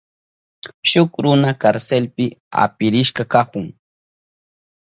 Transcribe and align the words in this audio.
Shuk 0.89 1.11
runa 1.23 1.51
karselpi 1.61 2.25
apirishka 2.63 3.23
kahun. 3.33 3.67